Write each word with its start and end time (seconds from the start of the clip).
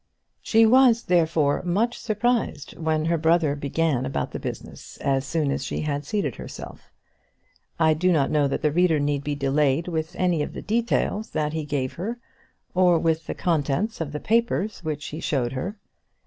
She 0.41 0.65
was, 0.65 1.03
therefore, 1.03 1.61
much 1.61 1.95
surprised 1.99 2.75
when 2.75 3.05
her 3.05 3.19
brother 3.19 3.55
began 3.55 4.03
about 4.03 4.31
the 4.31 4.39
business 4.39 4.97
as 4.97 5.25
soon 5.27 5.51
as 5.51 5.63
she 5.63 5.81
had 5.81 6.05
seated 6.05 6.37
herself. 6.37 6.91
I 7.79 7.93
do 7.93 8.11
not 8.11 8.31
know 8.31 8.47
that 8.47 8.63
the 8.63 8.71
reader 8.71 8.99
need 8.99 9.23
be 9.23 9.35
delayed 9.35 9.87
with 9.87 10.15
any 10.17 10.41
of 10.41 10.53
the 10.53 10.61
details 10.63 11.29
that 11.37 11.53
he 11.53 11.65
gave 11.65 11.93
her, 12.01 12.17
or 12.73 12.97
with 12.97 13.27
the 13.27 13.35
contents 13.35 14.01
of 14.01 14.11
the 14.11 14.19
papers 14.19 14.79
which 14.83 15.05
he 15.09 15.19
showed 15.19 15.51
her. 15.51 15.77